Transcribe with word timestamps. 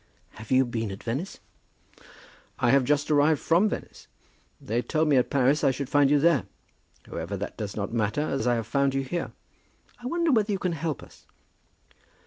"Have 0.31 0.49
you 0.49 0.65
been 0.65 0.89
at 0.89 1.03
Venice?" 1.03 1.41
"I 2.57 2.71
have 2.71 2.83
just 2.85 3.11
arrived 3.11 3.39
from 3.39 3.69
Venice. 3.69 4.07
They 4.59 4.81
told 4.81 5.07
me 5.07 5.15
at 5.17 5.29
Paris 5.29 5.63
I 5.63 5.69
should 5.69 5.89
find 5.89 6.09
you 6.09 6.19
there. 6.19 6.47
However, 7.05 7.37
that 7.37 7.55
does 7.55 7.75
not 7.75 7.93
matter, 7.93 8.21
as 8.21 8.47
I 8.47 8.55
have 8.55 8.65
found 8.65 8.95
you 8.95 9.03
here. 9.03 9.31
I 9.99 10.07
wonder 10.07 10.31
whether 10.31 10.51
you 10.51 10.57
can 10.57 10.71
help 10.71 11.03
us?" 11.03 11.27